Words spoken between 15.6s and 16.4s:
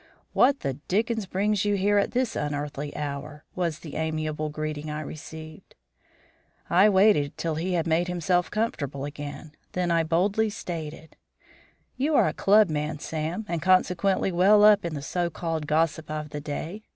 gossip of